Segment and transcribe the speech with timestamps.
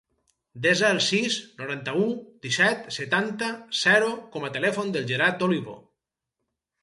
[0.65, 2.05] Desa el sis, noranta-u,
[2.47, 3.49] disset, setanta,
[3.81, 5.77] zero com a telèfon del Gerard Olivo.